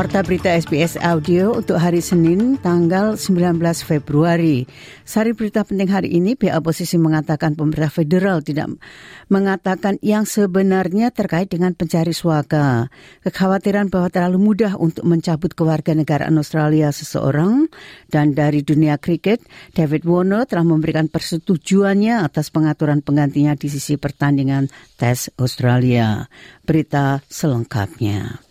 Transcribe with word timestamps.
Warta 0.00 0.24
berita 0.24 0.48
SBS 0.48 0.96
Audio 0.96 1.60
untuk 1.60 1.76
hari 1.76 2.00
Senin 2.00 2.56
tanggal 2.56 3.20
19 3.20 3.60
Februari. 3.84 4.64
Sari 5.04 5.36
berita 5.36 5.60
penting 5.60 5.92
hari 5.92 6.16
ini, 6.16 6.40
pihak 6.40 6.56
oposisi 6.56 6.96
mengatakan 6.96 7.52
pemerintah 7.52 7.92
federal 7.92 8.40
tidak 8.40 8.80
mengatakan 9.28 10.00
yang 10.00 10.24
sebenarnya 10.24 11.12
terkait 11.12 11.52
dengan 11.52 11.76
pencari 11.76 12.16
suaka. 12.16 12.88
Kekhawatiran 13.28 13.92
bahwa 13.92 14.08
terlalu 14.08 14.40
mudah 14.40 14.80
untuk 14.80 15.04
mencabut 15.04 15.52
kewarganegaraan 15.52 16.32
Australia 16.32 16.88
seseorang 16.96 17.68
dan 18.08 18.32
dari 18.32 18.64
dunia 18.64 18.96
kriket, 18.96 19.44
David 19.76 20.08
Warner 20.08 20.48
telah 20.48 20.64
memberikan 20.64 21.12
persetujuannya 21.12 22.24
atas 22.24 22.48
pengaturan 22.48 23.04
penggantinya 23.04 23.52
di 23.52 23.68
sisi 23.68 24.00
pertandingan 24.00 24.72
tes 24.96 25.28
Australia. 25.36 26.24
Berita 26.64 27.20
selengkapnya. 27.28 28.49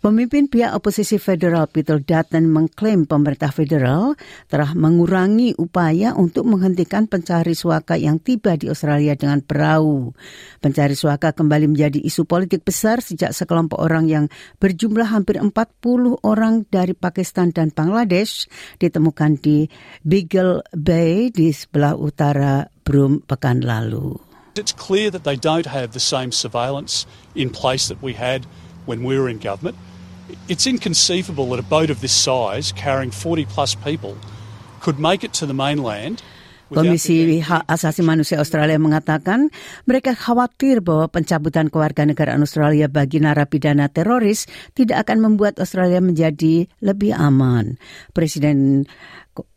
Pemimpin 0.00 0.48
pihak 0.48 0.72
oposisi 0.72 1.20
federal 1.20 1.68
Peter 1.68 2.00
Dutton 2.00 2.48
mengklaim 2.48 3.04
pemerintah 3.04 3.52
federal 3.52 4.16
telah 4.48 4.72
mengurangi 4.72 5.52
upaya 5.60 6.16
untuk 6.16 6.48
menghentikan 6.48 7.04
pencari 7.04 7.52
suaka 7.52 8.00
yang 8.00 8.16
tiba 8.16 8.56
di 8.56 8.72
Australia 8.72 9.12
dengan 9.12 9.44
perahu. 9.44 10.16
Pencari 10.64 10.96
suaka 10.96 11.36
kembali 11.36 11.76
menjadi 11.76 12.00
isu 12.00 12.24
politik 12.24 12.64
besar 12.64 13.04
sejak 13.04 13.36
sekelompok 13.36 13.76
orang 13.76 14.08
yang 14.08 14.24
berjumlah 14.56 15.04
hampir 15.04 15.36
40 15.36 15.52
orang 16.24 16.64
dari 16.72 16.96
Pakistan 16.96 17.52
dan 17.52 17.68
Bangladesh 17.68 18.48
ditemukan 18.80 19.36
di 19.36 19.68
Beagle 20.00 20.64
Bay 20.72 21.28
di 21.28 21.52
sebelah 21.52 21.92
utara 21.92 22.72
Broome 22.88 23.20
pekan 23.28 23.60
lalu. 23.60 24.16
It's 24.56 24.72
clear 24.72 25.12
that 25.12 25.28
they 25.28 25.36
don't 25.36 25.68
have 25.68 25.92
the 25.92 26.00
same 26.00 26.32
surveillance 26.32 27.04
in 27.36 27.52
place 27.52 27.92
that 27.92 28.00
we 28.00 28.16
had 28.16 28.48
when 28.88 29.04
we 29.04 29.20
were 29.20 29.28
in 29.28 29.36
government. 29.36 29.76
It's 30.48 30.66
inconceivable 30.66 31.50
that 31.50 31.58
a 31.58 31.62
boat 31.62 31.90
of 31.90 32.00
this 32.00 32.12
size, 32.12 32.72
carrying 32.72 33.10
40 33.10 33.44
plus 33.46 33.74
people, 33.74 34.16
could 34.80 34.98
make 34.98 35.24
it 35.24 35.32
to 35.34 35.46
the 35.46 35.54
mainland. 35.54 36.22
Komisi 36.70 37.42
Hak 37.42 37.66
Asasi 37.66 38.06
Manusia 38.06 38.38
Australia 38.38 38.78
mengatakan 38.78 39.50
mereka 39.90 40.14
khawatir 40.14 40.78
bahwa 40.80 41.10
pencabutan 41.10 41.66
kewarganegaraan 41.66 42.40
Australia 42.40 42.86
bagi 42.86 43.18
narapidana 43.18 43.90
teroris 43.90 44.46
tidak 44.78 45.04
akan 45.06 45.18
membuat 45.26 45.58
Australia 45.58 45.98
menjadi 45.98 46.70
lebih 46.78 47.12
aman. 47.18 47.74
Presiden 48.14 48.86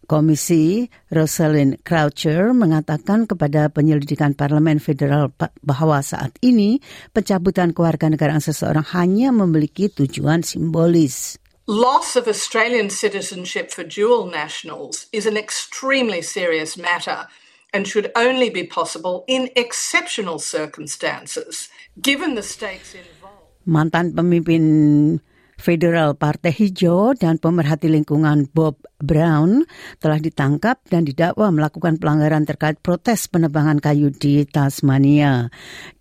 Komisi 0.04 0.92
Rosalind 1.08 1.80
Croucher 1.88 2.52
mengatakan 2.52 3.24
kepada 3.24 3.72
penyelidikan 3.72 4.36
parlemen 4.36 4.84
federal 4.84 5.32
bahwa 5.64 6.04
saat 6.04 6.36
ini 6.44 6.84
pencabutan 7.16 7.72
kewarganegaraan 7.72 8.44
seseorang 8.44 8.84
hanya 8.92 9.32
memiliki 9.32 9.88
tujuan 9.88 10.44
simbolis. 10.44 11.43
Loss 11.64 12.20
of 12.20 12.28
Australian 12.28 12.92
citizenship 12.92 13.72
for 13.72 13.88
dual 13.88 14.28
nationals 14.28 15.08
is 15.16 15.24
an 15.24 15.40
extremely 15.40 16.20
serious 16.20 16.76
matter 16.76 17.32
and 17.72 17.88
should 17.88 18.12
only 18.20 18.52
be 18.52 18.68
possible 18.68 19.24
in 19.32 19.48
exceptional 19.56 20.44
circumstances. 20.44 21.72
Given 21.96 22.36
the 22.36 22.44
stakes 22.44 22.92
involved. 22.92 23.64
Mantan 23.64 24.12
pemimpin 24.12 25.24
Federal 25.56 26.20
Partai 26.20 26.52
Hijau 26.52 27.16
dan 27.16 27.40
pemerhati 27.40 27.88
lingkungan 27.88 28.52
Bob 28.52 28.84
Brown 29.00 29.64
telah 30.04 30.20
ditangkap 30.20 30.84
dan 30.92 31.08
didakwa 31.08 31.48
melakukan 31.56 31.96
pelanggaran 31.96 32.44
terkait 32.44 32.84
protes 32.84 33.32
penebangan 33.32 33.80
kayu 33.80 34.12
di 34.12 34.44
Tasmania. 34.44 35.48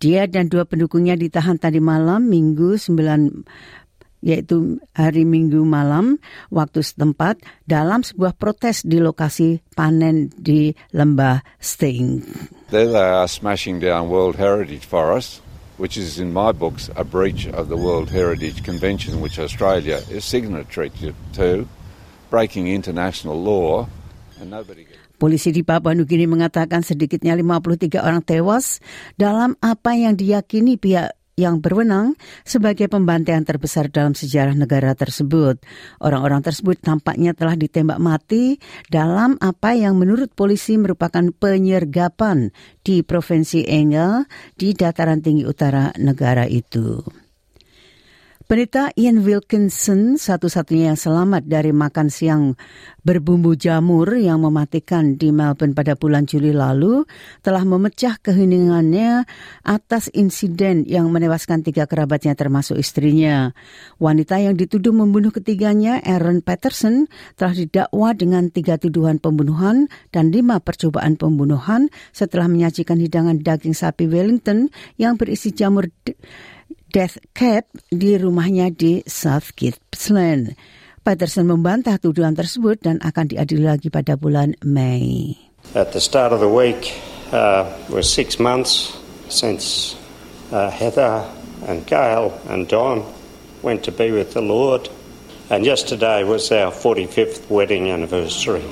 Dia 0.03 0.27
dan 0.27 0.51
dua 0.51 0.67
pendukungnya 0.67 1.15
ditahan 1.15 1.55
tadi 1.55 1.79
malam 1.79 2.27
Minggu 2.27 2.75
9 2.75 3.82
yaitu 4.23 4.79
hari 4.95 5.27
Minggu 5.27 5.67
malam 5.67 6.23
waktu 6.47 6.79
setempat 6.79 7.43
dalam 7.67 8.07
sebuah 8.07 8.39
protes 8.39 8.87
di 8.87 9.03
lokasi 9.03 9.59
panen 9.75 10.31
di 10.39 10.71
lembah 10.95 11.43
Sting. 11.59 12.23
There 12.71 12.87
they 12.87 13.03
are 13.03 13.27
smashing 13.27 13.83
down 13.83 14.07
World 14.07 14.39
Heritage 14.39 14.87
Forest 14.87 15.43
which 15.77 15.97
is 15.97 16.21
in 16.21 16.31
my 16.31 16.53
books 16.53 16.89
a 16.95 17.03
breach 17.03 17.49
of 17.49 17.67
the 17.67 17.77
World 17.77 18.09
Heritage 18.09 18.63
Convention, 18.63 19.21
which 19.21 19.41
Australia 19.41 20.01
is 20.09 20.23
signatory 20.23 20.93
to, 21.33 21.65
breaking 22.29 22.69
international 22.69 23.37
law, 23.37 23.89
and 24.39 24.53
nobody. 24.53 24.85
Polisi 25.17 25.55
di 25.55 25.63
Papua 25.63 25.95
Nugini 25.95 26.27
mengatakan 26.27 26.83
sedikitnya 26.83 27.37
53 27.39 27.95
orang 28.01 28.19
tewas 28.25 28.83
dalam 29.15 29.55
apa 29.63 29.95
yang 29.95 30.19
diyakini 30.19 30.75
pihak 30.75 31.15
yang 31.39 31.59
berwenang 31.63 32.13
sebagai 32.45 32.85
pembantaian 32.91 33.41
terbesar 33.41 33.89
dalam 33.89 34.13
sejarah 34.13 34.53
negara 34.53 34.93
tersebut. 34.93 35.61
Orang-orang 36.03 36.45
tersebut 36.45 36.77
tampaknya 36.77 37.33
telah 37.33 37.57
ditembak 37.57 37.97
mati 37.97 38.61
dalam 38.91 39.39
apa 39.41 39.73
yang 39.73 39.97
menurut 39.97 40.29
polisi 40.37 40.77
merupakan 40.77 41.23
penyergapan 41.33 42.53
di 42.85 43.01
Provinsi 43.01 43.65
Engel 43.65 44.29
di 44.53 44.77
dataran 44.77 45.23
tinggi 45.23 45.47
utara 45.47 45.89
negara 45.97 46.45
itu. 46.45 47.22
Penita 48.43 48.91
Ian 48.99 49.23
Wilkinson 49.23 50.19
satu-satunya 50.19 50.91
yang 50.91 50.99
selamat 50.99 51.47
dari 51.47 51.71
makan 51.71 52.11
siang 52.11 52.59
berbumbu 53.07 53.55
jamur 53.55 54.19
yang 54.19 54.43
mematikan 54.43 55.15
di 55.15 55.31
Melbourne 55.31 55.71
pada 55.71 55.95
bulan 55.95 56.27
Juli 56.27 56.51
lalu 56.51 57.07
telah 57.39 57.63
memecah 57.63 58.19
keheningannya 58.19 59.23
atas 59.63 60.11
insiden 60.11 60.83
yang 60.83 61.07
menewaskan 61.07 61.63
tiga 61.63 61.87
kerabatnya 61.87 62.35
termasuk 62.35 62.75
istrinya. 62.75 63.55
Wanita 64.03 64.35
yang 64.43 64.59
dituduh 64.59 64.91
membunuh 64.91 65.31
ketiganya, 65.31 66.03
Aaron 66.03 66.43
Patterson, 66.43 67.07
telah 67.39 67.55
didakwa 67.55 68.11
dengan 68.11 68.51
tiga 68.51 68.75
tuduhan 68.75 69.23
pembunuhan 69.23 69.87
dan 70.11 70.35
lima 70.35 70.59
percobaan 70.59 71.15
pembunuhan 71.15 71.87
setelah 72.11 72.51
menyajikan 72.51 72.99
hidangan 72.99 73.39
daging 73.39 73.71
sapi 73.71 74.03
Wellington 74.03 74.67
yang 74.99 75.15
berisi 75.15 75.55
jamur 75.55 75.87
death 76.93 77.17
cap 77.33 77.65
di 77.89 78.13
rumahnya 78.15 78.69
di 78.69 79.01
South 79.09 79.57
Gippsland. 79.57 80.53
Patterson 81.03 81.49
membantah 81.49 81.99
tuduhan 81.99 82.37
tersebut 82.37 82.79
dan 82.79 83.01
akan 83.03 83.33
diadili 83.33 83.67
lagi 83.67 83.91
pada 83.91 84.15
bulan 84.15 84.55
Mei. 84.63 85.35
At 85.75 85.91
the 85.91 85.99
start 85.99 86.31
of 86.31 86.39
the 86.39 86.47
week 86.47 86.95
uh, 87.33 87.67
was 87.89 88.07
six 88.07 88.39
months 88.39 88.95
since 89.27 89.97
uh, 90.53 90.69
Heather 90.69 91.27
and 91.65 91.83
Gail 91.83 92.31
and 92.47 92.69
Don 92.69 93.03
went 93.65 93.83
to 93.89 93.91
be 93.91 94.13
with 94.13 94.37
the 94.37 94.45
Lord. 94.45 94.87
And 95.51 95.67
yesterday 95.67 96.23
was 96.23 96.53
our 96.55 96.71
45th 96.71 97.49
wedding 97.51 97.91
anniversary. 97.91 98.63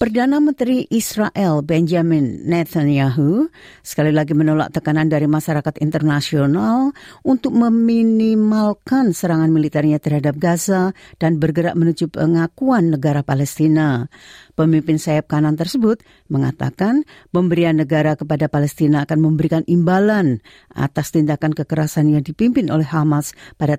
Perdana 0.00 0.40
Menteri 0.40 0.88
Israel 0.88 1.60
Benjamin 1.60 2.48
Netanyahu 2.48 3.52
sekali 3.84 4.08
lagi 4.08 4.32
menolak 4.32 4.72
tekanan 4.72 5.12
dari 5.12 5.28
masyarakat 5.28 5.84
internasional 5.84 6.96
untuk 7.20 7.52
meminimalkan 7.52 9.12
serangan 9.12 9.52
militernya 9.52 10.00
terhadap 10.00 10.40
Gaza 10.40 10.96
dan 11.20 11.36
bergerak 11.36 11.76
menuju 11.76 12.08
pengakuan 12.08 12.96
negara 12.96 13.20
Palestina. 13.20 14.08
Pemimpin 14.56 14.96
sayap 14.96 15.28
kanan 15.28 15.60
tersebut 15.60 16.00
mengatakan 16.32 17.04
pemberian 17.28 17.76
negara 17.76 18.16
kepada 18.16 18.48
Palestina 18.48 19.04
akan 19.04 19.18
memberikan 19.20 19.60
imbalan 19.68 20.40
atas 20.72 21.12
tindakan 21.12 21.52
kekerasan 21.52 22.08
yang 22.08 22.24
dipimpin 22.24 22.72
oleh 22.72 22.86
Hamas 22.88 23.36
pada 23.60 23.76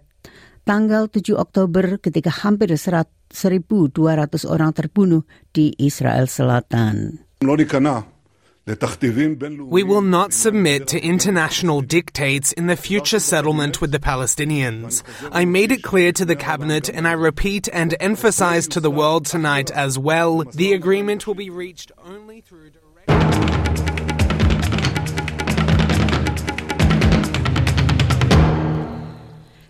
tanggal 0.65 1.07
7 1.07 1.37
Oktober 1.37 2.01
ketika 2.01 2.33
hampir 2.33 2.73
1.200 2.73 3.93
orang 4.49 4.73
terbunuh 4.73 5.23
di 5.53 5.77
Israel 5.77 6.25
Selatan. 6.25 7.21
We 9.69 9.83
will 9.83 10.01
not 10.01 10.33
submit 10.33 10.87
to 10.87 10.97
international 10.97 11.81
dictates 11.85 12.51
in 12.51 12.65
the 12.65 12.75
future 12.75 13.21
settlement 13.21 13.79
with 13.79 13.91
the 13.93 13.99
Palestinians. 13.99 15.05
I 15.29 15.45
made 15.45 15.71
it 15.71 15.85
clear 15.85 16.11
to 16.17 16.25
the 16.25 16.35
cabinet 16.35 16.89
and 16.89 17.07
I 17.07 17.13
repeat 17.13 17.69
and 17.69 17.93
emphasize 18.01 18.67
to 18.73 18.81
the 18.81 18.89
world 18.89 19.29
tonight 19.29 19.69
as 19.69 19.99
well 20.01 20.41
the 20.49 20.73
agreement 20.73 21.27
will 21.27 21.37
be 21.37 21.53
reached 21.53 21.91
only 22.01 22.41
through 22.41 22.73
direct 22.73 24.04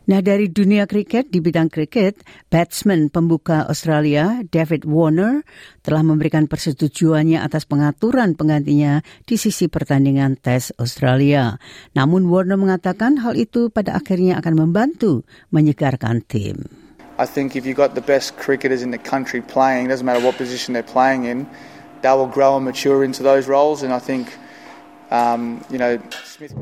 Nah 0.05 0.21
dari 0.21 0.53
dunia 0.53 0.85
kriket, 0.85 1.33
di 1.33 1.41
bidang 1.41 1.73
kriket, 1.73 2.21
batsman 2.53 3.09
pembuka 3.09 3.65
Australia 3.65 4.45
David 4.45 4.85
Warner 4.85 5.41
telah 5.81 6.05
memberikan 6.05 6.45
persetujuannya 6.45 7.41
atas 7.41 7.65
pengaturan 7.65 8.37
penggantinya 8.37 9.01
di 9.25 9.33
sisi 9.41 9.65
pertandingan 9.65 10.37
tes 10.37 10.69
Australia. 10.77 11.57
Namun 11.97 12.29
Warner 12.29 12.57
mengatakan 12.57 13.17
hal 13.25 13.33
itu 13.33 13.73
pada 13.73 13.97
akhirnya 13.97 14.37
akan 14.37 14.69
membantu 14.69 15.25
menyegarkan 15.49 16.21
tim. 16.21 16.69
I 17.17 17.25
think 17.25 17.55
if 17.55 17.65
you've 17.65 17.79
got 17.79 17.95
the 17.95 18.03
best 18.03 18.37
cricketers 18.37 18.83
in 18.83 18.91
the 18.91 19.01
country 19.01 19.41
playing, 19.41 19.87
doesn't 19.87 20.05
matter 20.05 20.21
what 20.21 20.37
position 20.37 20.77
they're 20.77 20.85
playing 20.85 21.25
in, 21.25 21.47
they 22.05 22.13
will 22.13 22.29
grow 22.29 22.59
and 22.59 22.65
mature 22.65 23.01
into 23.01 23.23
those 23.23 23.47
roles. 23.47 23.81
And 23.81 23.89
I 23.89 23.99
think, 23.99 24.29
um, 25.09 25.63
you 25.71 25.79
know, 25.79 25.97
Smith. 26.27 26.53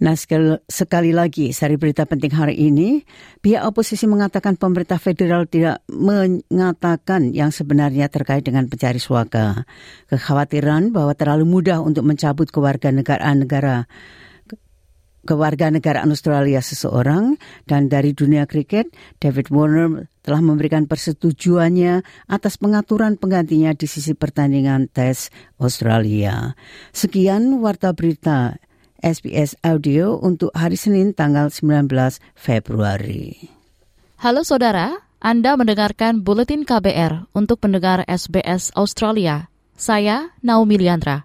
Nah, 0.00 0.16
sekali 0.64 1.12
lagi, 1.12 1.52
sari 1.52 1.76
berita 1.76 2.08
penting 2.08 2.32
hari 2.32 2.56
ini, 2.56 3.04
pihak 3.44 3.68
oposisi 3.68 4.08
mengatakan 4.08 4.56
pemerintah 4.56 4.96
federal 4.96 5.44
tidak 5.44 5.84
mengatakan 5.92 7.36
yang 7.36 7.52
sebenarnya 7.52 8.08
terkait 8.08 8.40
dengan 8.40 8.64
pencari 8.64 8.96
suaka. 8.96 9.68
Kekhawatiran 10.08 10.88
bahwa 10.96 11.12
terlalu 11.12 11.44
mudah 11.44 11.84
untuk 11.84 12.08
mencabut 12.08 12.48
kewarganegaraan 12.48 13.44
negara 13.44 13.84
kewarganegaraan 15.20 16.08
Australia 16.08 16.64
seseorang 16.64 17.36
dan 17.68 17.92
dari 17.92 18.16
dunia 18.16 18.48
kriket, 18.48 18.88
David 19.20 19.52
Warner 19.52 20.08
telah 20.24 20.40
memberikan 20.40 20.88
persetujuannya 20.88 22.00
atas 22.24 22.56
pengaturan 22.56 23.20
penggantinya 23.20 23.76
di 23.76 23.84
sisi 23.84 24.16
pertandingan 24.16 24.88
tes 24.88 25.28
Australia. 25.60 26.56
Sekian 26.96 27.60
warta 27.60 27.92
berita 27.92 28.56
SBS 29.00 29.56
Audio 29.64 30.20
untuk 30.20 30.52
hari 30.52 30.76
Senin 30.76 31.16
tanggal 31.16 31.48
19 31.48 31.88
Februari. 32.36 33.50
Halo 34.20 34.44
saudara, 34.44 35.00
Anda 35.20 35.56
mendengarkan 35.56 36.20
Buletin 36.20 36.68
KBR 36.68 37.32
untuk 37.32 37.64
pendengar 37.64 38.04
SBS 38.04 38.72
Australia. 38.76 39.48
Saya 39.76 40.36
Naomi 40.44 40.76
Liandra. 40.76 41.24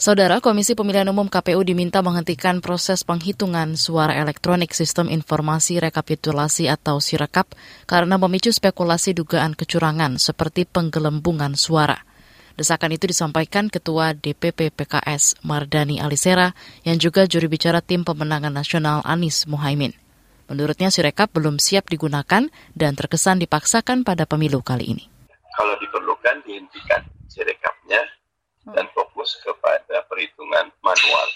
Saudara 0.00 0.40
Komisi 0.40 0.72
Pemilihan 0.72 1.12
Umum 1.12 1.28
KPU 1.28 1.60
diminta 1.60 2.00
menghentikan 2.00 2.64
proses 2.64 3.04
penghitungan 3.04 3.76
suara 3.76 4.16
elektronik 4.16 4.72
sistem 4.72 5.12
informasi 5.12 5.76
rekapitulasi 5.76 6.72
atau 6.72 7.04
Sirekap 7.04 7.52
karena 7.84 8.16
memicu 8.16 8.48
spekulasi 8.48 9.12
dugaan 9.12 9.52
kecurangan 9.52 10.16
seperti 10.16 10.64
penggelembungan 10.64 11.52
suara. 11.52 12.09
Desakan 12.58 12.94
itu 12.94 13.10
disampaikan 13.10 13.70
Ketua 13.70 14.14
DPP 14.16 14.74
PKS 14.74 15.42
Mardani 15.46 16.02
Alisera 16.02 16.54
yang 16.82 16.98
juga 16.98 17.26
juri 17.26 17.46
bicara 17.46 17.78
tim 17.84 18.02
pemenangan 18.02 18.54
nasional 18.54 19.02
Anies 19.06 19.46
Muhaimin. 19.50 19.94
Menurutnya 20.50 20.90
Sirekap 20.90 21.30
belum 21.30 21.62
siap 21.62 21.86
digunakan 21.86 22.50
dan 22.74 22.92
terkesan 22.98 23.38
dipaksakan 23.38 24.02
pada 24.02 24.26
pemilu 24.26 24.66
kali 24.66 24.98
ini. 24.98 25.04
Kalau 25.54 25.78
diperlukan 25.78 26.42
dihentikan 26.42 27.06
Sirekapnya 27.30 28.02
dan 28.74 28.86
fokus 28.90 29.38
kepada 29.46 30.02
perhitungan 30.10 30.74
manual 30.82 31.28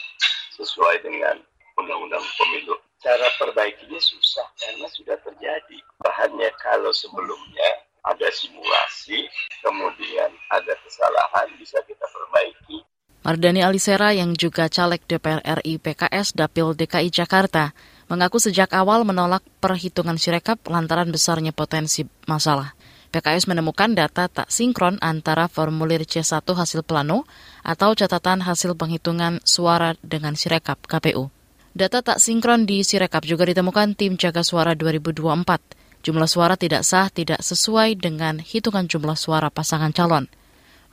sesuai 0.59 1.03
dengan 1.07 1.39
undang-undang 1.79 2.23
pemilu. 2.39 2.75
Cara 3.05 3.29
perbaikinya 3.37 4.01
susah 4.01 4.49
karena 4.57 4.89
sudah 4.91 5.17
terjadi. 5.21 5.79
Bahannya 6.01 6.49
kalau 6.57 6.89
sebelumnya 6.91 7.85
ada 8.05 8.29
simulasi, 8.33 9.29
kemudian 9.61 10.33
ada 10.53 10.73
kesalahan, 10.85 11.49
bisa 11.61 11.77
kita 11.85 12.05
perbaiki. 12.09 12.81
Mardani 13.25 13.65
Alisera 13.65 14.13
yang 14.13 14.37
juga 14.37 14.69
caleg 14.69 15.01
DPR 15.09 15.41
RI 15.65 15.81
PKS 15.81 16.37
Dapil 16.37 16.77
DKI 16.77 17.09
Jakarta 17.09 17.73
mengaku 18.13 18.37
sejak 18.37 18.69
awal 18.77 19.09
menolak 19.09 19.41
perhitungan 19.65 20.21
sirekap 20.21 20.61
lantaran 20.69 21.09
besarnya 21.09 21.57
potensi 21.57 22.05
masalah. 22.29 22.77
PKS 23.17 23.49
menemukan 23.49 23.97
data 23.97 24.29
tak 24.29 24.53
sinkron 24.53 25.01
antara 25.01 25.49
formulir 25.49 26.05
C1 26.05 26.45
hasil 26.45 26.85
plano 26.85 27.25
atau 27.65 27.97
catatan 27.97 28.45
hasil 28.45 28.77
penghitungan 28.77 29.41
suara 29.41 29.97
dengan 30.05 30.37
sirekap 30.37 30.85
KPU. 30.85 31.33
Data 31.73 32.05
tak 32.05 32.21
sinkron 32.21 32.69
di 32.69 32.85
sirekap 32.85 33.25
juga 33.25 33.49
ditemukan 33.49 33.97
tim 33.97 34.21
jaga 34.21 34.45
suara 34.45 34.77
2024 34.77 35.85
Jumlah 36.05 36.29
suara 36.29 36.61
tidak 36.61 36.85
sah 36.85 37.09
tidak 37.09 37.41
sesuai 37.41 37.97
dengan 37.97 38.37
hitungan 38.37 38.85
jumlah 38.85 39.17
suara 39.17 39.49
pasangan 39.49 39.89
calon. 39.89 40.29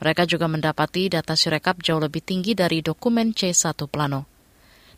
Mereka 0.02 0.26
juga 0.26 0.50
mendapati 0.50 1.06
data 1.06 1.38
Sirekap 1.38 1.78
jauh 1.78 2.02
lebih 2.02 2.26
tinggi 2.26 2.58
dari 2.58 2.82
dokumen 2.82 3.30
C1 3.30 3.86
Plano. 3.86 4.26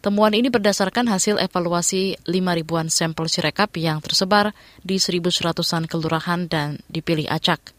Temuan 0.00 0.32
ini 0.32 0.48
berdasarkan 0.48 1.12
hasil 1.12 1.36
evaluasi 1.44 2.16
5 2.24 2.32
ribuan 2.32 2.88
sampel 2.88 3.28
Sirekap 3.28 3.76
yang 3.76 4.00
tersebar 4.00 4.56
di 4.80 4.96
1.100-an 4.96 5.84
kelurahan 5.92 6.48
dan 6.48 6.80
dipilih 6.88 7.28
acak. 7.28 7.76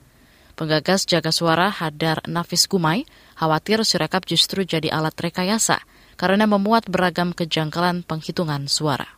Penggagas 0.53 1.09
jaga 1.09 1.33
suara 1.33 1.73
Hadar 1.73 2.21
Nafis 2.29 2.69
Gumai 2.69 3.09
khawatir 3.41 3.81
Sirekap 3.81 4.29
justru 4.29 4.61
jadi 4.61 4.93
alat 4.93 5.17
rekayasa 5.17 5.81
karena 6.21 6.45
memuat 6.45 6.85
beragam 6.93 7.33
kejanggalan 7.33 8.05
penghitungan 8.05 8.69
suara. 8.69 9.17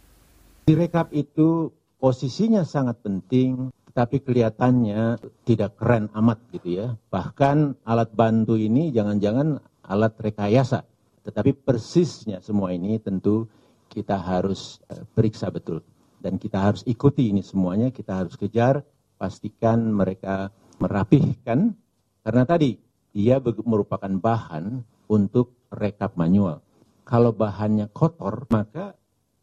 Sirekap 0.63 1.11
itu 1.11 1.75
posisinya 1.99 2.63
sangat 2.63 3.03
penting, 3.03 3.67
tapi 3.97 4.21
kelihatannya 4.21 5.17
tidak 5.41 5.81
keren 5.81 6.13
amat 6.13 6.37
gitu 6.53 6.77
ya. 6.77 6.93
Bahkan 7.09 7.81
alat 7.81 8.13
bantu 8.13 8.53
ini 8.53 8.93
jangan-jangan 8.93 9.57
alat 9.89 10.13
rekayasa. 10.21 10.85
Tetapi 11.25 11.57
persisnya 11.65 12.37
semua 12.45 12.77
ini 12.77 13.01
tentu 13.01 13.49
kita 13.89 14.21
harus 14.21 14.77
eh, 14.93 15.01
periksa 15.01 15.49
betul. 15.49 15.81
Dan 16.21 16.37
kita 16.37 16.61
harus 16.61 16.85
ikuti 16.85 17.33
ini 17.33 17.41
semuanya, 17.41 17.89
kita 17.89 18.21
harus 18.21 18.37
kejar, 18.37 18.85
pastikan 19.17 19.89
mereka 19.89 20.53
merapihkan. 20.77 21.73
Karena 22.21 22.43
tadi 22.45 22.77
dia 23.09 23.41
merupakan 23.41 24.13
bahan 24.13 24.85
untuk 25.09 25.57
rekap 25.73 26.13
manual. 26.13 26.61
Kalau 27.01 27.33
bahannya 27.33 27.89
kotor, 27.89 28.45
maka 28.53 28.93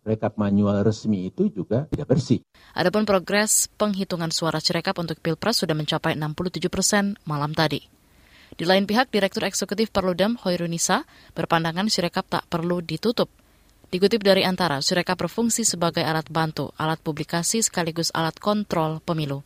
rekap 0.05 0.37
manual 0.37 0.85
resmi 0.85 1.33
itu 1.33 1.49
juga 1.51 1.89
tidak 1.89 2.15
bersih. 2.15 2.45
Adapun 2.77 3.09
progres 3.09 3.73
penghitungan 3.75 4.29
suara 4.31 4.61
Cirekap 4.61 5.01
untuk 5.01 5.19
Pilpres 5.19 5.65
sudah 5.65 5.73
mencapai 5.73 6.15
67 6.15 6.69
persen 6.69 7.17
malam 7.25 7.57
tadi. 7.57 7.81
Di 8.55 8.63
lain 8.63 8.87
pihak, 8.87 9.11
Direktur 9.11 9.43
Eksekutif 9.49 9.91
Perludem 9.91 10.39
Hoirunisa 10.47 11.03
berpandangan 11.35 11.91
Sirekap 11.91 12.31
tak 12.31 12.45
perlu 12.47 12.79
ditutup. 12.79 13.27
Dikutip 13.91 14.23
dari 14.23 14.47
Antara, 14.47 14.79
Sirekap 14.79 15.19
berfungsi 15.19 15.67
sebagai 15.67 16.07
alat 16.07 16.31
bantu, 16.31 16.71
alat 16.79 17.03
publikasi 17.03 17.65
sekaligus 17.65 18.15
alat 18.15 18.39
kontrol 18.39 19.03
pemilu. 19.03 19.43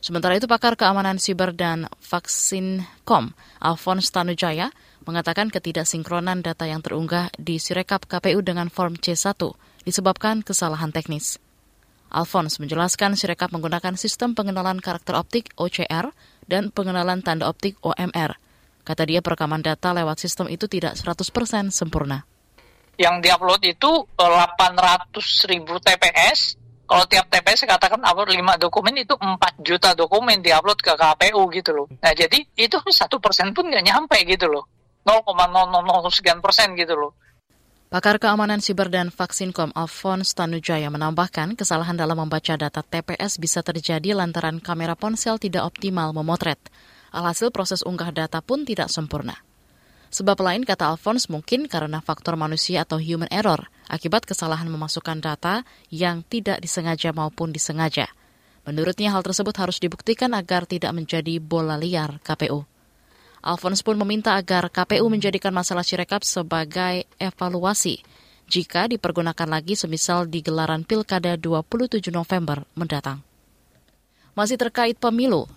Sementara 0.00 0.32
itu, 0.32 0.48
pakar 0.48 0.80
keamanan 0.80 1.20
siber 1.20 1.52
dan 1.52 1.84
vaksin 2.00 2.88
kom, 3.04 3.36
Alphonse 3.60 4.08
Tanujaya, 4.08 4.72
mengatakan 5.04 5.52
ketidaksinkronan 5.52 6.40
data 6.40 6.64
yang 6.64 6.80
terunggah 6.80 7.28
di 7.36 7.60
Sirekap 7.60 8.08
KPU 8.08 8.40
dengan 8.40 8.72
form 8.72 8.96
C1 8.96 9.36
disebabkan 9.84 10.40
kesalahan 10.40 10.88
teknis. 10.88 11.36
Alphonse 12.10 12.58
menjelaskan 12.58 13.14
Sirekap 13.14 13.52
menggunakan 13.52 13.94
sistem 13.94 14.32
pengenalan 14.32 14.80
karakter 14.80 15.14
optik 15.14 15.52
OCR 15.60 16.10
dan 16.48 16.74
pengenalan 16.74 17.22
tanda 17.22 17.46
optik 17.46 17.78
OMR. 17.84 18.36
Kata 18.82 19.02
dia 19.06 19.22
perekaman 19.22 19.62
data 19.62 19.94
lewat 19.94 20.18
sistem 20.18 20.50
itu 20.50 20.66
tidak 20.66 20.98
100% 20.98 21.70
sempurna. 21.70 22.26
Yang 23.00 23.16
diupload 23.24 23.62
itu 23.64 23.90
800 24.16 25.48
ribu 25.48 25.80
TPS, 25.80 26.59
kalau 26.90 27.06
tiap 27.06 27.30
TPS 27.30 27.70
katakan 27.70 28.02
upload 28.02 28.34
5 28.34 28.58
dokumen 28.58 28.98
itu 28.98 29.14
4 29.14 29.38
juta 29.62 29.94
dokumen 29.94 30.42
diupload 30.42 30.82
ke 30.82 30.98
KPU 30.98 31.46
gitu 31.54 31.70
loh. 31.70 31.86
Nah 32.02 32.10
jadi 32.10 32.42
itu 32.58 32.82
satu 32.90 33.22
persen 33.22 33.54
pun 33.54 33.70
nggak 33.70 33.86
nyampe 33.86 34.18
gitu 34.26 34.50
loh. 34.50 34.66
0,000 35.06 35.22
sekian 36.10 36.42
persen 36.42 36.74
gitu 36.74 36.98
loh. 36.98 37.14
Pakar 37.94 38.18
keamanan 38.18 38.58
siber 38.58 38.90
dan 38.90 39.14
Vaksinkom 39.14 39.70
Alphonse 39.70 40.34
Tanujaya 40.34 40.90
menambahkan 40.90 41.54
kesalahan 41.54 41.94
dalam 41.94 42.26
membaca 42.26 42.58
data 42.58 42.82
TPS 42.82 43.38
bisa 43.38 43.62
terjadi 43.62 44.10
lantaran 44.18 44.58
kamera 44.58 44.98
ponsel 44.98 45.38
tidak 45.38 45.70
optimal 45.70 46.10
memotret. 46.10 46.58
Alhasil 47.14 47.54
proses 47.54 47.86
unggah 47.86 48.10
data 48.10 48.42
pun 48.42 48.66
tidak 48.66 48.90
sempurna. 48.90 49.38
Sebab 50.10 50.42
lain, 50.42 50.66
kata 50.66 50.90
Alphonse, 50.90 51.30
mungkin 51.30 51.70
karena 51.70 52.02
faktor 52.02 52.34
manusia 52.34 52.82
atau 52.82 52.98
human 52.98 53.30
error 53.30 53.70
akibat 53.90 54.22
kesalahan 54.22 54.70
memasukkan 54.70 55.18
data 55.18 55.66
yang 55.90 56.22
tidak 56.22 56.62
disengaja 56.62 57.10
maupun 57.10 57.50
disengaja. 57.50 58.06
Menurutnya 58.62 59.10
hal 59.10 59.26
tersebut 59.26 59.52
harus 59.58 59.82
dibuktikan 59.82 60.30
agar 60.30 60.62
tidak 60.70 60.94
menjadi 60.94 61.42
bola 61.42 61.74
liar 61.74 62.22
KPU. 62.22 62.62
Alphonse 63.42 63.82
pun 63.82 63.96
meminta 63.98 64.36
agar 64.38 64.70
KPU 64.70 65.08
menjadikan 65.10 65.50
masalah 65.50 65.82
Sirekap 65.82 66.22
sebagai 66.22 67.08
evaluasi 67.18 68.04
jika 68.50 68.86
dipergunakan 68.86 69.48
lagi 69.48 69.74
semisal 69.74 70.28
di 70.28 70.44
gelaran 70.44 70.84
Pilkada 70.84 71.34
27 71.40 72.12
November 72.12 72.66
mendatang. 72.76 73.24
Masih 74.36 74.60
terkait 74.60 74.94
pemilu, 75.00 75.48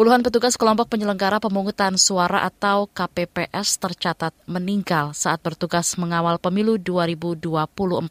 puluhan 0.00 0.24
petugas 0.24 0.56
kelompok 0.56 0.96
penyelenggara 0.96 1.44
pemungutan 1.44 2.00
suara 2.00 2.40
atau 2.48 2.88
KPPS 2.88 3.76
tercatat 3.76 4.32
meninggal 4.48 5.12
saat 5.12 5.44
bertugas 5.44 5.92
mengawal 6.00 6.40
pemilu 6.40 6.80
2024. 6.80 8.08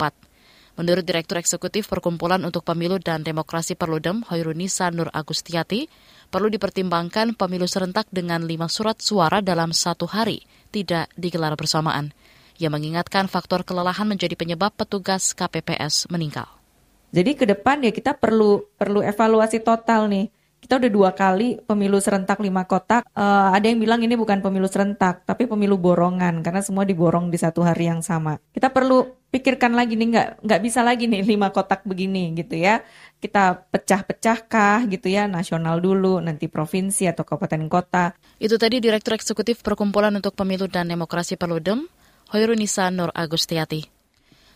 Menurut 0.78 1.02
Direktur 1.02 1.42
Eksekutif 1.42 1.90
Perkumpulan 1.90 2.46
untuk 2.46 2.62
Pemilu 2.62 3.02
dan 3.02 3.26
Demokrasi 3.26 3.74
Perludem, 3.74 4.22
Hoirunisa 4.30 4.94
Nur 4.94 5.10
Agustiati, 5.10 5.90
perlu 6.30 6.54
dipertimbangkan 6.54 7.34
pemilu 7.34 7.66
serentak 7.66 8.06
dengan 8.14 8.46
lima 8.46 8.70
surat 8.70 9.02
suara 9.02 9.42
dalam 9.42 9.74
satu 9.74 10.06
hari, 10.06 10.46
tidak 10.70 11.10
digelar 11.18 11.58
bersamaan. 11.58 12.14
Ia 12.62 12.70
mengingatkan 12.70 13.26
faktor 13.26 13.66
kelelahan 13.66 14.06
menjadi 14.06 14.38
penyebab 14.38 14.78
petugas 14.78 15.34
KPPS 15.34 16.06
meninggal. 16.14 16.54
Jadi 17.10 17.34
ke 17.34 17.50
depan 17.50 17.82
ya 17.82 17.90
kita 17.90 18.14
perlu 18.14 18.70
perlu 18.78 19.02
evaluasi 19.02 19.66
total 19.66 20.06
nih 20.06 20.30
kita 20.60 20.78
udah 20.78 20.92
dua 20.92 21.10
kali 21.16 21.58
pemilu 21.64 21.98
serentak 21.98 22.38
lima 22.44 22.68
kotak. 22.68 23.08
Uh, 23.16 23.50
ada 23.56 23.66
yang 23.66 23.80
bilang 23.80 24.04
ini 24.04 24.14
bukan 24.20 24.44
pemilu 24.44 24.68
serentak, 24.68 25.24
tapi 25.24 25.48
pemilu 25.48 25.80
borongan 25.80 26.44
karena 26.44 26.62
semua 26.62 26.84
diborong 26.84 27.32
di 27.32 27.40
satu 27.40 27.64
hari 27.64 27.88
yang 27.88 28.04
sama. 28.04 28.38
Kita 28.52 28.70
perlu 28.70 29.08
pikirkan 29.30 29.78
lagi 29.78 29.94
nih 29.94 30.08
nggak 30.10 30.28
nggak 30.42 30.62
bisa 30.62 30.82
lagi 30.82 31.06
nih 31.06 31.22
lima 31.24 31.50
kotak 31.50 31.88
begini 31.88 32.36
gitu 32.36 32.60
ya. 32.60 32.84
Kita 33.20 33.68
pecah-pecahkah 33.72 34.88
gitu 34.88 35.12
ya 35.12 35.28
nasional 35.28 35.84
dulu, 35.84 36.24
nanti 36.24 36.48
provinsi 36.48 37.08
atau 37.12 37.28
kabupaten 37.28 37.68
kota. 37.68 38.16
Itu 38.40 38.56
tadi 38.56 38.80
Direktur 38.80 39.20
Eksekutif 39.20 39.60
Perkumpulan 39.60 40.16
untuk 40.16 40.36
Pemilu 40.36 40.72
dan 40.72 40.88
Demokrasi 40.88 41.36
Perludem, 41.36 41.84
Hoirunisa 42.32 42.88
Nur 42.88 43.12
Agustiati. 43.12 43.99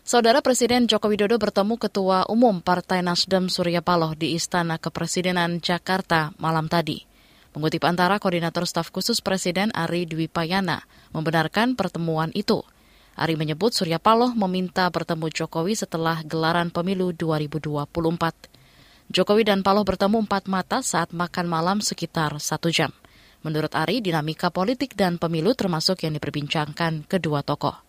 Saudara 0.03 0.43
Presiden 0.43 0.83
Joko 0.91 1.07
Widodo 1.07 1.39
bertemu 1.39 1.79
Ketua 1.79 2.27
Umum 2.27 2.59
Partai 2.59 2.99
Nasdem 2.99 3.47
Surya 3.47 3.79
Paloh 3.79 4.11
di 4.19 4.35
Istana 4.35 4.75
Kepresidenan 4.75 5.63
Jakarta 5.63 6.35
malam 6.43 6.67
tadi. 6.67 7.07
Mengutip 7.55 7.87
antara 7.87 8.19
Koordinator 8.19 8.67
Staf 8.67 8.91
Khusus 8.91 9.23
Presiden 9.23 9.71
Ari 9.71 10.03
Dwi 10.03 10.27
Payana 10.27 10.83
membenarkan 11.15 11.79
pertemuan 11.79 12.35
itu. 12.35 12.67
Ari 13.15 13.39
menyebut 13.39 13.71
Surya 13.71 13.95
Paloh 13.95 14.35
meminta 14.35 14.91
bertemu 14.91 15.31
Jokowi 15.31 15.71
setelah 15.71 16.19
gelaran 16.27 16.67
pemilu 16.67 17.15
2024. 17.15 19.07
Jokowi 19.07 19.47
dan 19.47 19.63
Paloh 19.63 19.87
bertemu 19.87 20.27
empat 20.27 20.51
mata 20.51 20.83
saat 20.83 21.15
makan 21.15 21.47
malam 21.47 21.79
sekitar 21.79 22.35
satu 22.43 22.67
jam. 22.67 22.91
Menurut 23.39 23.71
Ari, 23.71 24.03
dinamika 24.03 24.51
politik 24.51 24.99
dan 24.99 25.15
pemilu 25.15 25.55
termasuk 25.55 26.03
yang 26.03 26.11
diperbincangkan 26.11 27.07
kedua 27.07 27.39
tokoh. 27.39 27.82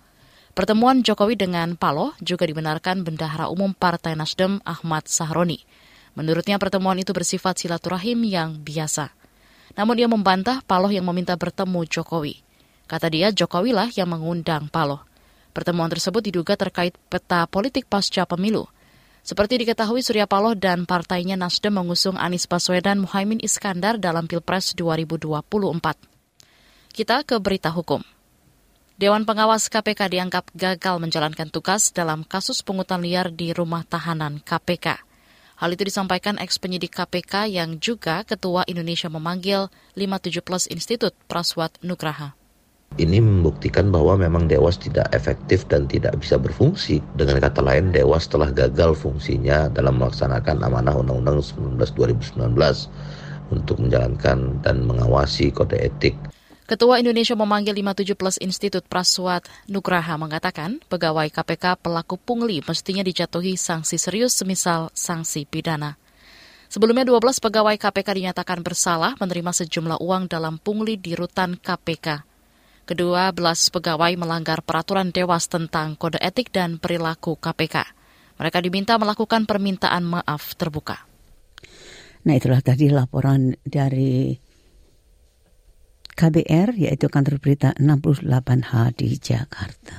Pertemuan 0.54 1.02
Jokowi 1.02 1.34
dengan 1.34 1.74
Paloh 1.74 2.14
juga 2.22 2.46
dibenarkan 2.46 3.02
Bendahara 3.02 3.50
Umum 3.50 3.74
Partai 3.74 4.14
Nasdem 4.14 4.62
Ahmad 4.62 5.10
Sahroni. 5.10 5.66
Menurutnya 6.14 6.62
pertemuan 6.62 6.94
itu 6.94 7.10
bersifat 7.10 7.58
silaturahim 7.58 8.22
yang 8.22 8.62
biasa. 8.62 9.10
Namun 9.74 9.98
dia 9.98 10.06
membantah 10.06 10.62
Paloh 10.62 10.94
yang 10.94 11.10
meminta 11.10 11.34
bertemu 11.34 11.82
Jokowi. 11.90 12.38
Kata 12.86 13.10
dia, 13.10 13.34
Jokowi 13.34 13.74
lah 13.74 13.90
yang 13.98 14.14
mengundang 14.14 14.70
Paloh. 14.70 15.02
Pertemuan 15.50 15.90
tersebut 15.90 16.22
diduga 16.22 16.54
terkait 16.54 16.94
peta 17.10 17.50
politik 17.50 17.90
pasca 17.90 18.22
pemilu. 18.22 18.70
Seperti 19.26 19.58
diketahui 19.58 20.06
Surya 20.06 20.30
Paloh 20.30 20.54
dan 20.54 20.86
partainya 20.86 21.34
Nasdem 21.34 21.74
mengusung 21.74 22.14
Anies 22.14 22.46
Baswedan 22.46 23.02
Muhaimin 23.02 23.42
Iskandar 23.42 23.98
dalam 23.98 24.30
Pilpres 24.30 24.70
2024. 24.78 25.34
Kita 26.94 27.26
ke 27.26 27.42
berita 27.42 27.74
hukum. 27.74 28.13
Dewan 28.94 29.26
Pengawas 29.26 29.66
KPK 29.66 30.06
dianggap 30.06 30.54
gagal 30.54 31.02
menjalankan 31.02 31.50
tugas 31.50 31.90
dalam 31.90 32.22
kasus 32.22 32.62
pungutan 32.62 33.02
liar 33.02 33.26
di 33.34 33.50
rumah 33.50 33.82
tahanan 33.82 34.38
KPK. 34.38 35.02
Hal 35.58 35.74
itu 35.74 35.90
disampaikan 35.90 36.38
eks 36.38 36.62
penyidik 36.62 36.94
KPK 36.94 37.50
yang 37.50 37.82
juga 37.82 38.22
Ketua 38.22 38.62
Indonesia 38.70 39.10
memanggil 39.10 39.66
57 39.98 40.46
Plus 40.46 40.70
Institut 40.70 41.10
Praswat 41.26 41.74
Nugraha. 41.82 42.38
Ini 42.94 43.18
membuktikan 43.18 43.90
bahwa 43.90 44.14
memang 44.14 44.46
Dewas 44.46 44.78
tidak 44.78 45.10
efektif 45.10 45.66
dan 45.66 45.90
tidak 45.90 46.14
bisa 46.22 46.38
berfungsi. 46.38 47.02
Dengan 47.18 47.42
kata 47.42 47.66
lain, 47.66 47.90
Dewas 47.90 48.30
telah 48.30 48.54
gagal 48.54 48.94
fungsinya 48.94 49.74
dalam 49.74 49.98
melaksanakan 49.98 50.62
amanah 50.62 50.94
Undang-Undang 50.94 51.42
19 51.42 51.82
2019 52.38 52.46
untuk 53.50 53.76
menjalankan 53.82 54.62
dan 54.62 54.86
mengawasi 54.86 55.50
kode 55.50 55.82
etik 55.82 56.14
Ketua 56.64 56.96
Indonesia 56.96 57.36
memanggil 57.36 57.76
57 57.76 58.16
Plus 58.16 58.36
Institut 58.40 58.88
Praswat 58.88 59.44
Nugraha 59.68 60.16
mengatakan 60.16 60.80
pegawai 60.88 61.28
KPK 61.28 61.76
pelaku 61.76 62.16
pungli 62.16 62.64
mestinya 62.64 63.04
dijatuhi 63.04 63.60
sanksi 63.60 64.00
serius 64.00 64.32
semisal 64.32 64.88
sanksi 64.96 65.44
pidana. 65.44 66.00
Sebelumnya 66.72 67.04
12 67.04 67.20
pegawai 67.44 67.76
KPK 67.76 68.08
dinyatakan 68.16 68.64
bersalah 68.64 69.12
menerima 69.20 69.52
sejumlah 69.52 70.00
uang 70.00 70.32
dalam 70.32 70.56
pungli 70.56 70.96
di 70.96 71.12
rutan 71.12 71.60
KPK. 71.60 72.24
Kedua 72.88 73.28
belas 73.36 73.68
pegawai 73.68 74.16
melanggar 74.16 74.64
peraturan 74.64 75.12
Dewas 75.12 75.52
tentang 75.52 76.00
kode 76.00 76.16
etik 76.16 76.48
dan 76.48 76.80
perilaku 76.80 77.36
KPK. 77.44 77.84
Mereka 78.40 78.64
diminta 78.64 78.96
melakukan 78.96 79.44
permintaan 79.44 80.00
maaf 80.00 80.56
terbuka. 80.56 81.04
Nah 82.24 82.32
itulah 82.32 82.64
tadi 82.64 82.88
laporan 82.88 83.52
dari 83.60 84.32
KBR 86.14 86.78
yaitu 86.78 87.10
kantor 87.10 87.42
berita 87.42 87.74
68H 87.76 88.94
di 88.94 89.18
Jakarta. 89.18 89.98